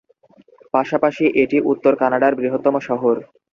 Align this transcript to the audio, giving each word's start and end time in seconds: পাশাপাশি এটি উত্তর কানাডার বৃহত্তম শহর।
পাশাপাশি 0.73 1.23
এটি 1.43 1.57
উত্তর 1.71 1.93
কানাডার 2.01 2.33
বৃহত্তম 2.39 2.75
শহর। 2.87 3.15